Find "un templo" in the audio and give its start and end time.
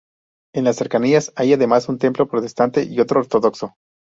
1.87-2.27